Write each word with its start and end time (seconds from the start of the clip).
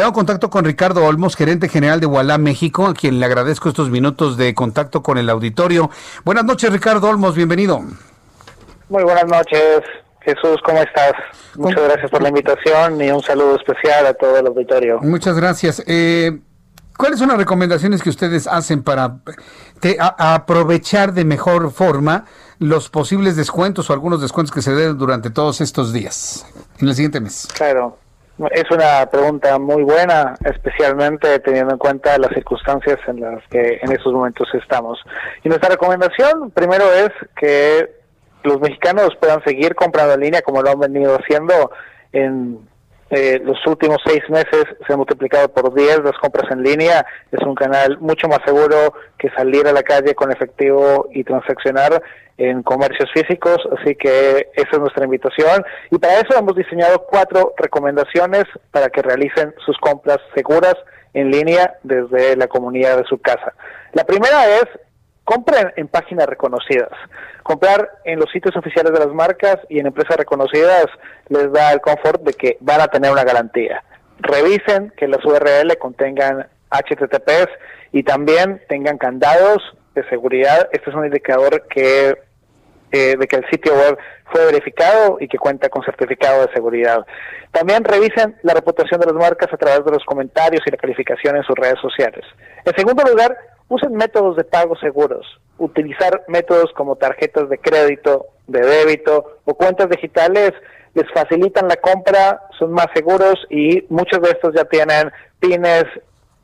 Tengo 0.00 0.14
contacto 0.14 0.48
con 0.48 0.64
Ricardo 0.64 1.04
Olmos, 1.04 1.36
gerente 1.36 1.68
general 1.68 2.00
de 2.00 2.06
Walla 2.06 2.38
México, 2.38 2.86
a 2.86 2.94
quien 2.94 3.20
le 3.20 3.26
agradezco 3.26 3.68
estos 3.68 3.90
minutos 3.90 4.38
de 4.38 4.54
contacto 4.54 5.02
con 5.02 5.18
el 5.18 5.28
auditorio. 5.28 5.90
Buenas 6.24 6.46
noches, 6.46 6.72
Ricardo 6.72 7.06
Olmos, 7.06 7.34
bienvenido. 7.34 7.82
Muy 8.88 9.02
buenas 9.02 9.26
noches, 9.26 9.82
Jesús, 10.22 10.56
¿cómo 10.64 10.78
estás? 10.78 11.12
Muchas 11.54 11.84
gracias 11.84 12.10
por 12.10 12.22
la 12.22 12.30
invitación 12.30 12.98
y 12.98 13.10
un 13.10 13.22
saludo 13.22 13.56
especial 13.56 14.06
a 14.06 14.14
todo 14.14 14.38
el 14.38 14.46
auditorio. 14.46 15.00
Muchas 15.02 15.36
gracias. 15.36 15.82
Eh, 15.86 16.40
¿Cuáles 16.96 17.18
son 17.18 17.28
las 17.28 17.36
recomendaciones 17.36 18.02
que 18.02 18.08
ustedes 18.08 18.46
hacen 18.46 18.82
para 18.82 19.18
aprovechar 20.16 21.12
de 21.12 21.26
mejor 21.26 21.72
forma 21.72 22.24
los 22.58 22.88
posibles 22.88 23.36
descuentos 23.36 23.90
o 23.90 23.92
algunos 23.92 24.22
descuentos 24.22 24.54
que 24.54 24.62
se 24.62 24.72
den 24.72 24.96
durante 24.96 25.28
todos 25.28 25.60
estos 25.60 25.92
días 25.92 26.46
en 26.78 26.88
el 26.88 26.94
siguiente 26.94 27.20
mes? 27.20 27.46
Claro. 27.52 27.98
Es 28.48 28.70
una 28.70 29.04
pregunta 29.10 29.58
muy 29.58 29.82
buena, 29.82 30.34
especialmente 30.44 31.40
teniendo 31.40 31.74
en 31.74 31.78
cuenta 31.78 32.16
las 32.16 32.32
circunstancias 32.32 32.98
en 33.06 33.20
las 33.20 33.46
que 33.48 33.78
en 33.82 33.92
estos 33.92 34.14
momentos 34.14 34.48
estamos. 34.54 34.98
Y 35.44 35.48
nuestra 35.50 35.68
recomendación 35.68 36.50
primero 36.50 36.84
es 36.90 37.10
que 37.36 37.90
los 38.42 38.58
mexicanos 38.60 39.10
puedan 39.20 39.44
seguir 39.44 39.74
comprando 39.74 40.14
en 40.14 40.20
línea 40.20 40.40
como 40.40 40.62
lo 40.62 40.70
han 40.70 40.80
venido 40.80 41.16
haciendo 41.16 41.70
en 42.12 42.58
eh, 43.10 43.40
los 43.44 43.58
últimos 43.66 43.98
seis 44.06 44.22
meses 44.28 44.64
se 44.86 44.92
ha 44.92 44.96
multiplicado 44.96 45.48
por 45.48 45.74
10 45.74 46.04
las 46.04 46.16
compras 46.18 46.50
en 46.52 46.62
línea. 46.62 47.04
Es 47.32 47.42
un 47.42 47.56
canal 47.56 47.98
mucho 47.98 48.28
más 48.28 48.38
seguro 48.46 48.94
que 49.18 49.30
salir 49.30 49.66
a 49.66 49.72
la 49.72 49.82
calle 49.82 50.14
con 50.14 50.30
efectivo 50.30 51.08
y 51.12 51.24
transaccionar 51.24 52.00
en 52.38 52.62
comercios 52.62 53.10
físicos. 53.12 53.58
Así 53.78 53.96
que 53.96 54.50
esa 54.54 54.70
es 54.70 54.78
nuestra 54.78 55.04
invitación. 55.04 55.64
Y 55.90 55.98
para 55.98 56.20
eso 56.20 56.38
hemos 56.38 56.54
diseñado 56.54 57.04
cuatro 57.10 57.52
recomendaciones 57.56 58.44
para 58.70 58.88
que 58.90 59.02
realicen 59.02 59.54
sus 59.66 59.76
compras 59.78 60.18
seguras 60.34 60.76
en 61.12 61.32
línea 61.32 61.74
desde 61.82 62.36
la 62.36 62.46
comunidad 62.46 62.98
de 62.98 63.04
su 63.04 63.18
casa. 63.18 63.52
La 63.92 64.04
primera 64.04 64.46
es 64.58 64.66
compren 65.30 65.72
en 65.76 65.86
páginas 65.86 66.26
reconocidas. 66.26 66.90
Comprar 67.44 67.88
en 68.04 68.18
los 68.18 68.28
sitios 68.32 68.56
oficiales 68.56 68.92
de 68.92 68.98
las 68.98 69.14
marcas 69.14 69.58
y 69.68 69.78
en 69.78 69.86
empresas 69.86 70.16
reconocidas 70.16 70.86
les 71.28 71.52
da 71.52 71.72
el 71.72 71.80
confort 71.80 72.20
de 72.22 72.32
que 72.32 72.56
van 72.58 72.80
a 72.80 72.88
tener 72.88 73.12
una 73.12 73.22
garantía. 73.22 73.84
Revisen 74.18 74.92
que 74.96 75.06
las 75.06 75.24
URL 75.24 75.78
contengan 75.78 76.48
HTTPS 76.70 77.48
y 77.92 78.02
también 78.02 78.60
tengan 78.68 78.98
candados 78.98 79.62
de 79.94 80.02
seguridad. 80.08 80.68
Este 80.72 80.90
es 80.90 80.96
un 80.96 81.04
indicador 81.04 81.64
que 81.68 82.18
eh, 82.92 83.14
de 83.16 83.28
que 83.28 83.36
el 83.36 83.48
sitio 83.48 83.72
web 83.72 83.96
fue 84.32 84.46
verificado 84.46 85.18
y 85.20 85.28
que 85.28 85.38
cuenta 85.38 85.68
con 85.68 85.84
certificado 85.84 86.44
de 86.44 86.52
seguridad. 86.52 87.06
También 87.52 87.84
revisen 87.84 88.36
la 88.42 88.52
reputación 88.52 88.98
de 88.98 89.06
las 89.06 89.14
marcas 89.14 89.48
a 89.52 89.56
través 89.56 89.84
de 89.84 89.92
los 89.92 90.04
comentarios 90.04 90.60
y 90.66 90.70
la 90.72 90.76
calificación 90.76 91.36
en 91.36 91.44
sus 91.44 91.54
redes 91.54 91.78
sociales. 91.80 92.24
En 92.64 92.74
segundo 92.74 93.04
lugar, 93.04 93.36
usen 93.70 93.94
métodos 93.94 94.36
de 94.36 94.44
pago 94.44 94.76
seguros. 94.76 95.26
Utilizar 95.56 96.24
métodos 96.28 96.70
como 96.74 96.96
tarjetas 96.96 97.48
de 97.48 97.58
crédito, 97.58 98.26
de 98.46 98.60
débito 98.60 99.38
o 99.44 99.54
cuentas 99.54 99.88
digitales 99.88 100.52
les 100.94 101.10
facilitan 101.12 101.68
la 101.68 101.76
compra, 101.76 102.42
son 102.58 102.72
más 102.72 102.88
seguros 102.94 103.36
y 103.48 103.86
muchos 103.88 104.20
de 104.20 104.30
estos 104.30 104.54
ya 104.54 104.64
tienen 104.64 105.12
pines 105.38 105.84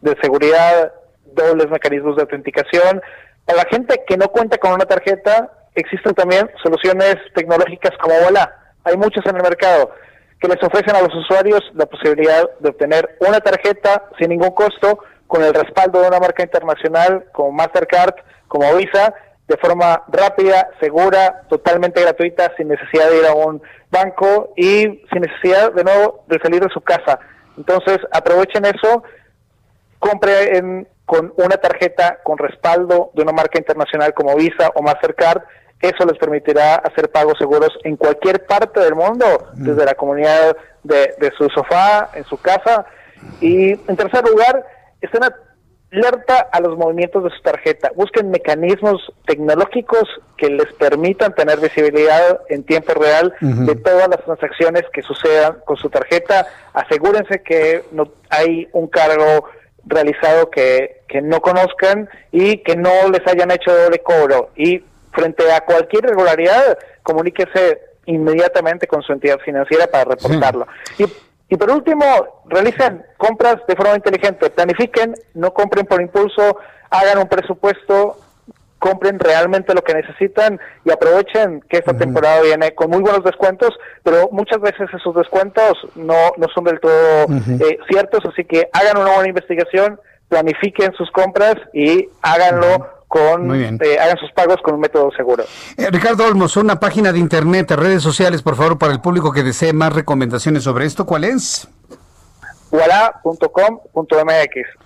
de 0.00 0.16
seguridad, 0.20 0.92
dobles 1.32 1.70
mecanismos 1.70 2.16
de 2.16 2.22
autenticación. 2.22 3.00
Para 3.44 3.58
la 3.58 3.68
gente 3.70 4.02
que 4.06 4.16
no 4.16 4.26
cuenta 4.28 4.58
con 4.58 4.72
una 4.72 4.84
tarjeta, 4.84 5.50
existen 5.76 6.14
también 6.14 6.50
soluciones 6.62 7.16
tecnológicas 7.34 7.92
como 8.00 8.18
Vola. 8.24 8.52
Hay 8.82 8.96
muchas 8.96 9.24
en 9.26 9.36
el 9.36 9.42
mercado 9.42 9.92
que 10.40 10.48
les 10.48 10.62
ofrecen 10.62 10.96
a 10.96 11.02
los 11.02 11.14
usuarios 11.14 11.60
la 11.74 11.86
posibilidad 11.86 12.50
de 12.58 12.70
obtener 12.70 13.16
una 13.20 13.38
tarjeta 13.38 14.08
sin 14.18 14.30
ningún 14.30 14.50
costo 14.50 14.98
con 15.32 15.42
el 15.42 15.54
respaldo 15.54 16.02
de 16.02 16.08
una 16.08 16.20
marca 16.20 16.42
internacional 16.42 17.24
como 17.32 17.52
Mastercard, 17.52 18.16
como 18.48 18.76
Visa, 18.76 19.14
de 19.48 19.56
forma 19.56 20.02
rápida, 20.08 20.68
segura, 20.78 21.44
totalmente 21.48 22.02
gratuita, 22.02 22.52
sin 22.58 22.68
necesidad 22.68 23.08
de 23.08 23.18
ir 23.20 23.24
a 23.24 23.32
un 23.32 23.62
banco 23.90 24.52
y 24.58 24.82
sin 25.10 25.22
necesidad 25.22 25.72
de 25.72 25.84
nuevo 25.84 26.22
de 26.28 26.38
salir 26.38 26.60
de 26.60 26.68
su 26.68 26.82
casa. 26.82 27.18
Entonces, 27.56 27.96
aprovechen 28.12 28.66
eso, 28.66 29.04
compre 29.98 30.84
con 31.06 31.32
una 31.38 31.56
tarjeta 31.56 32.18
con 32.22 32.36
respaldo 32.36 33.10
de 33.14 33.22
una 33.22 33.32
marca 33.32 33.58
internacional 33.58 34.12
como 34.12 34.36
Visa 34.36 34.70
o 34.74 34.82
Mastercard. 34.82 35.44
Eso 35.80 36.04
les 36.04 36.18
permitirá 36.18 36.74
hacer 36.74 37.10
pagos 37.10 37.38
seguros 37.38 37.70
en 37.84 37.96
cualquier 37.96 38.44
parte 38.44 38.80
del 38.80 38.94
mundo, 38.94 39.24
mm. 39.54 39.64
desde 39.64 39.86
la 39.86 39.94
comunidad 39.94 40.54
de, 40.82 41.14
de 41.18 41.32
su 41.38 41.48
sofá, 41.48 42.10
en 42.12 42.24
su 42.24 42.36
casa. 42.36 42.84
Y 43.40 43.70
en 43.70 43.96
tercer 43.96 44.28
lugar, 44.28 44.62
estén 45.02 45.22
alerta 45.92 46.48
a 46.50 46.60
los 46.60 46.76
movimientos 46.78 47.24
de 47.24 47.30
su 47.30 47.42
tarjeta. 47.42 47.90
Busquen 47.94 48.30
mecanismos 48.30 49.12
tecnológicos 49.26 50.08
que 50.36 50.48
les 50.48 50.72
permitan 50.74 51.34
tener 51.34 51.60
visibilidad 51.60 52.40
en 52.48 52.64
tiempo 52.64 52.94
real 52.94 53.34
de 53.40 53.74
todas 53.76 54.08
las 54.08 54.24
transacciones 54.24 54.84
que 54.92 55.02
sucedan 55.02 55.58
con 55.66 55.76
su 55.76 55.90
tarjeta. 55.90 56.46
Asegúrense 56.72 57.42
que 57.42 57.84
no 57.92 58.08
hay 58.30 58.68
un 58.72 58.88
cargo 58.88 59.44
realizado 59.84 60.50
que, 60.50 61.02
que 61.08 61.20
no 61.20 61.40
conozcan 61.40 62.08
y 62.30 62.58
que 62.58 62.76
no 62.76 63.10
les 63.10 63.26
hayan 63.26 63.50
hecho 63.50 63.74
doble 63.76 63.98
cobro. 63.98 64.50
Y 64.56 64.82
frente 65.12 65.50
a 65.52 65.60
cualquier 65.60 66.04
irregularidad, 66.04 66.78
comuníquese 67.02 67.80
inmediatamente 68.06 68.86
con 68.86 69.02
su 69.02 69.12
entidad 69.12 69.38
financiera 69.40 69.86
para 69.86 70.04
reportarlo. 70.04 70.66
Y 70.98 71.04
y 71.52 71.56
por 71.58 71.70
último, 71.70 72.06
realicen 72.46 73.04
compras 73.18 73.56
de 73.68 73.76
forma 73.76 73.94
inteligente, 73.94 74.48
planifiquen, 74.48 75.14
no 75.34 75.52
compren 75.52 75.84
por 75.84 76.00
impulso, 76.00 76.56
hagan 76.88 77.18
un 77.18 77.28
presupuesto, 77.28 78.16
compren 78.78 79.18
realmente 79.18 79.74
lo 79.74 79.84
que 79.84 79.92
necesitan 79.92 80.58
y 80.86 80.90
aprovechen 80.90 81.62
que 81.68 81.76
esta 81.76 81.94
temporada 81.94 82.40
viene 82.40 82.74
con 82.74 82.88
muy 82.88 83.02
buenos 83.02 83.22
descuentos, 83.22 83.78
pero 84.02 84.30
muchas 84.32 84.62
veces 84.62 84.88
esos 84.94 85.14
descuentos 85.14 85.74
no, 85.94 86.32
no 86.38 86.48
son 86.54 86.64
del 86.64 86.80
todo 86.80 87.26
eh, 87.26 87.78
ciertos, 87.86 88.24
así 88.24 88.44
que 88.44 88.70
hagan 88.72 88.96
una 88.96 89.12
buena 89.12 89.28
investigación, 89.28 90.00
planifiquen 90.30 90.94
sus 90.94 91.10
compras 91.10 91.56
y 91.74 92.08
háganlo 92.22 93.01
con 93.12 93.54
eh, 93.54 93.98
hagan 94.00 94.16
sus 94.16 94.32
pagos 94.32 94.56
con 94.62 94.74
un 94.74 94.80
método 94.80 95.10
seguro. 95.14 95.44
Eh, 95.76 95.90
Ricardo 95.90 96.24
Olmos, 96.24 96.56
una 96.56 96.80
página 96.80 97.12
de 97.12 97.18
internet, 97.18 97.70
redes 97.72 98.02
sociales, 98.02 98.40
por 98.40 98.56
favor, 98.56 98.78
para 98.78 98.94
el 98.94 99.02
público 99.02 99.32
que 99.32 99.42
desee 99.42 99.74
más 99.74 99.92
recomendaciones 99.92 100.62
sobre 100.62 100.86
esto, 100.86 101.04
¿cuál 101.04 101.24
es? 101.24 101.68
Wala.com.mx. 102.70 104.08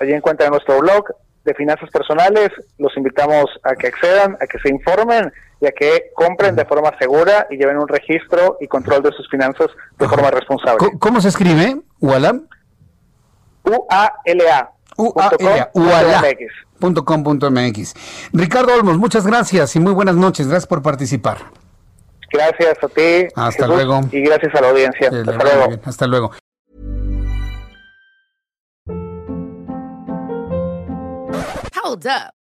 Allí 0.00 0.12
encuentran 0.14 0.52
nuestro 0.52 0.80
blog 0.80 1.04
de 1.44 1.52
finanzas 1.52 1.90
personales. 1.90 2.48
Los 2.78 2.96
invitamos 2.96 3.44
a 3.62 3.74
que 3.74 3.88
accedan, 3.88 4.38
a 4.40 4.46
que 4.46 4.58
se 4.58 4.70
informen 4.70 5.30
y 5.60 5.66
a 5.66 5.72
que 5.72 6.10
compren 6.14 6.56
de 6.56 6.64
forma 6.64 6.96
segura 6.98 7.46
y 7.50 7.58
lleven 7.58 7.76
un 7.76 7.88
registro 7.88 8.56
y 8.58 8.68
control 8.68 9.02
de 9.02 9.12
sus 9.12 9.28
finanzas 9.28 9.68
de 9.98 10.08
forma 10.08 10.30
responsable. 10.30 10.78
¿Cómo, 10.98 11.20
se 11.20 11.28
escribe? 11.28 11.76
Wala. 12.00 12.40
U-A-L-A. 13.64 14.70
.com.mx. 16.80 17.94
Ricardo 18.32 18.74
Olmos, 18.74 18.98
muchas 18.98 19.26
gracias 19.26 19.76
y 19.76 19.80
muy 19.80 19.92
buenas 19.92 20.16
noches. 20.16 20.46
Gracias 20.48 20.66
por 20.66 20.82
participar. 20.82 21.38
Gracias 22.32 22.76
a 22.82 22.88
ti. 22.88 23.28
Hasta 23.36 23.66
luego. 23.66 24.00
Y 24.10 24.20
gracias 24.22 24.54
a 24.54 24.60
la 24.60 24.70
audiencia. 24.70 25.08
Hasta 25.08 25.32
luego. 25.32 25.80
Hasta 25.84 26.06
luego. 26.06 26.32
Hold 31.84 32.06
up. 32.06 32.43